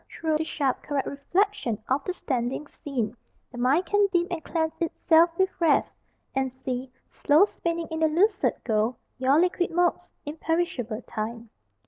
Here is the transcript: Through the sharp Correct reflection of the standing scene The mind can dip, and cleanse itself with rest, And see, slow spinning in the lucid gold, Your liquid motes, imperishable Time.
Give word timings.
Through 0.09 0.37
the 0.39 0.43
sharp 0.43 0.81
Correct 0.81 1.07
reflection 1.07 1.77
of 1.87 2.03
the 2.03 2.13
standing 2.13 2.65
scene 2.65 3.15
The 3.51 3.59
mind 3.59 3.85
can 3.85 4.07
dip, 4.11 4.31
and 4.31 4.43
cleanse 4.43 4.73
itself 4.79 5.29
with 5.37 5.51
rest, 5.61 5.93
And 6.33 6.51
see, 6.51 6.91
slow 7.11 7.45
spinning 7.45 7.87
in 7.91 7.99
the 7.99 8.07
lucid 8.07 8.55
gold, 8.63 8.95
Your 9.19 9.39
liquid 9.39 9.69
motes, 9.69 10.09
imperishable 10.25 11.03
Time. 11.03 11.51